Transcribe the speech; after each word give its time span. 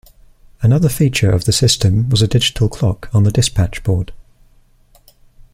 Another 0.63 0.89
feature 0.89 1.29
of 1.31 1.45
the 1.45 1.51
system 1.51 2.09
was 2.09 2.23
a 2.23 2.27
digital 2.27 2.67
clock 2.67 3.13
on 3.13 3.21
the 3.23 3.31
dispatch 3.31 3.83
board. 3.83 4.11